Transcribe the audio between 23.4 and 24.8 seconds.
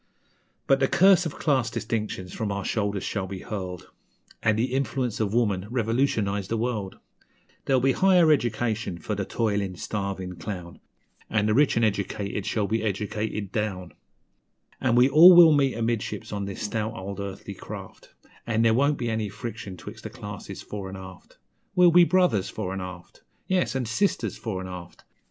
Yes, an' sisters, fore 'n'